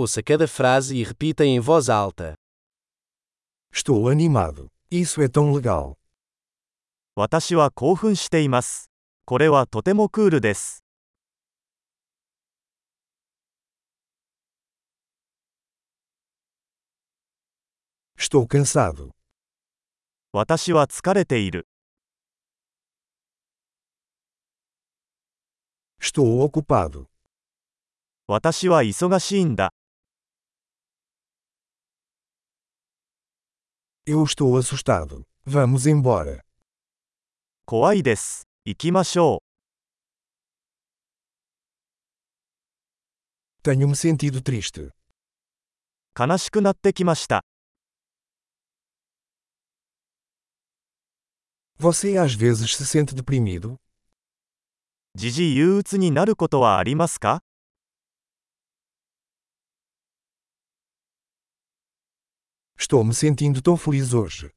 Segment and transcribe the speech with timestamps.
[0.00, 2.34] Ouça cada frase e repita em voz alta.
[3.72, 4.70] Estou animado.
[4.88, 5.98] Isso é tão legal.
[7.16, 8.92] 私は興奮しています。
[9.24, 10.84] これはとてもクールです。
[18.16, 19.10] Estou cansado.
[20.32, 21.66] 私は疲れている。
[26.00, 27.06] Estou ocupado.
[28.28, 29.72] 私は忙しいんだ。
[34.07, 35.25] Eu estou assustado.
[35.45, 36.43] Vamos embora.
[37.65, 38.47] 怖いです。
[38.65, 39.41] 行きましょ
[43.63, 44.87] Tenho me sentido triste.
[44.87, 44.93] う。
[46.19, 47.43] 悲しくなってきました。
[51.79, 53.77] Você às vezes se sente deprimido?
[55.15, 57.41] 時々憂鬱になることはありますか
[62.77, 64.53] Estou me sentindo tão feliz hoje.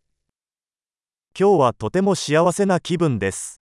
[1.39, 3.61] 今日はとても幸せな気分です。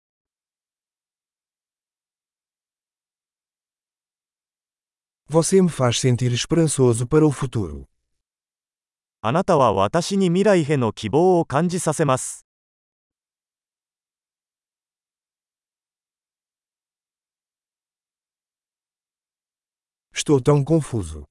[5.29, 7.89] Você me faz sentir esperançoso para o futuro.
[9.21, 12.47] あなたは私に未来への希望を感じさせます。
[20.15, 21.25] Estou tão confuso.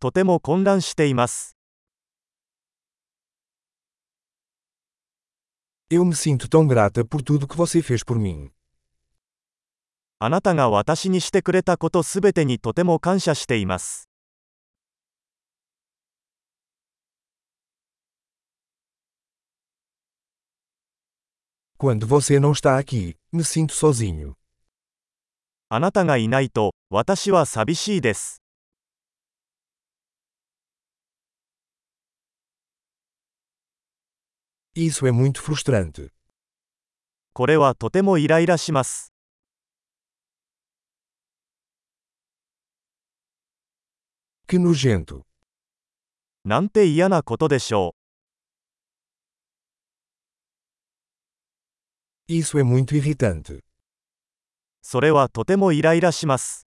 [0.00, 1.55] とても混乱しています。
[5.90, 8.50] Eu me sinto tão grata por tudo que você fez por mim.
[10.18, 14.08] あなたが私にしてくれたことすべてにとても感謝しています。
[21.76, 24.34] Quando você não está aqui, me sinto sozinho.
[25.68, 28.40] あなたがいないと、私は寂しいです。
[34.76, 36.10] Isso é muito frustrante.
[37.34, 39.12] これはとてもイライラします。
[44.46, 45.24] Que nojento.
[46.44, 47.94] なんて嫌なことでしょ
[52.28, 53.58] Isso é muito irritante.
[53.58, 53.64] う。
[54.82, 56.66] それはとてもイライラします。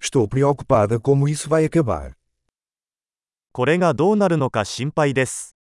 [0.00, 2.14] Estou preocupada como isso vai acabar.
[3.51, 5.55] これがどうなるのか心配です。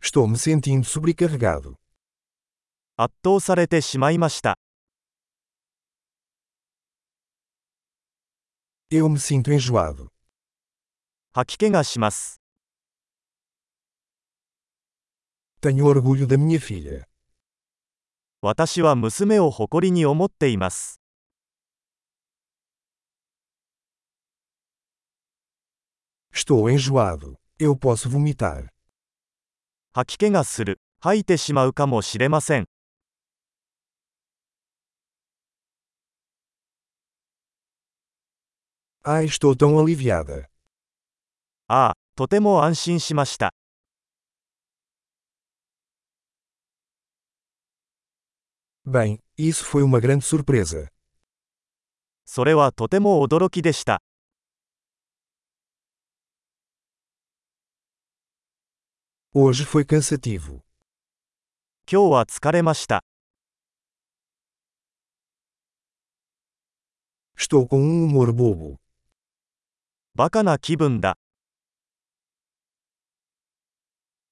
[0.00, 1.74] Estou me sentindo sobrecarregado.
[2.96, 4.58] 圧倒されてしまいました。
[8.90, 10.08] Eu me sinto enjoado.
[11.32, 12.40] 吐き気がします。
[15.60, 17.04] Tenho orgulho da minha filha.
[18.40, 21.01] 私は娘を誇りに思っています。
[26.31, 27.35] Estou enjoado.
[27.59, 28.69] Eu posso vomitar.
[29.93, 30.79] 吐き気がする。
[30.99, 32.65] 吐いてしまうかもしれません。
[39.03, 40.49] Ai, estou tão aliviada.
[41.67, 43.53] ああ、とても安心しました。
[48.85, 50.89] Bem, isso foi uma grande surpresa.
[52.25, 54.01] それはとても驚きでした。
[59.33, 60.63] Hoje foi cansativo.
[61.89, 63.03] 今日は疲れました。
[67.37, 68.77] Estou com um humor bobo.
[70.15, 71.15] バカな気分だ。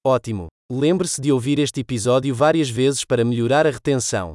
[0.04, 0.48] Ótimo!
[0.68, 4.34] Lembre-se de ouvir este episódio várias vezes para melhorar a retenção.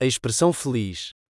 [0.00, 1.12] A expressão feliz